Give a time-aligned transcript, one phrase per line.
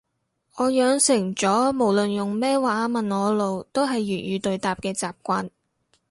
[0.55, 5.51] 我養成咗無論用咩話問我路都係粵語對答嘅習慣